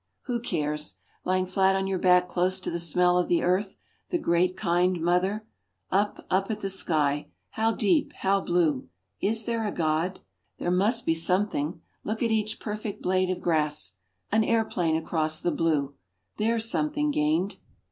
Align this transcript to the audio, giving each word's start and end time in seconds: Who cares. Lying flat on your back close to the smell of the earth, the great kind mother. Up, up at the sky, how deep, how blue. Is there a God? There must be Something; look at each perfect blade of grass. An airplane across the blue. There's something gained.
Who 0.23 0.39
cares. 0.39 0.95
Lying 1.25 1.45
flat 1.45 1.75
on 1.75 1.85
your 1.85 1.99
back 1.99 2.27
close 2.27 2.59
to 2.61 2.71
the 2.71 2.79
smell 2.79 3.19
of 3.19 3.27
the 3.27 3.43
earth, 3.43 3.77
the 4.09 4.17
great 4.17 4.57
kind 4.57 4.99
mother. 4.99 5.45
Up, 5.91 6.25
up 6.31 6.49
at 6.49 6.61
the 6.61 6.71
sky, 6.71 7.29
how 7.51 7.73
deep, 7.73 8.11
how 8.13 8.41
blue. 8.41 8.89
Is 9.19 9.45
there 9.45 9.63
a 9.63 9.71
God? 9.71 10.19
There 10.57 10.71
must 10.71 11.05
be 11.05 11.13
Something; 11.13 11.81
look 12.03 12.23
at 12.23 12.31
each 12.31 12.59
perfect 12.59 13.03
blade 13.03 13.29
of 13.29 13.41
grass. 13.41 13.93
An 14.31 14.43
airplane 14.43 14.95
across 14.95 15.39
the 15.39 15.51
blue. 15.51 15.93
There's 16.37 16.67
something 16.67 17.11
gained. 17.11 17.57